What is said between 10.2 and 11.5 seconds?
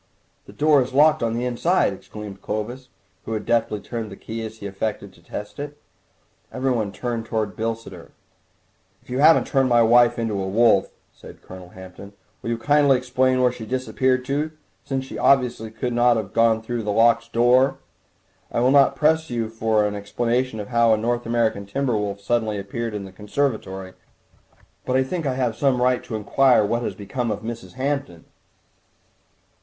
a wolf," said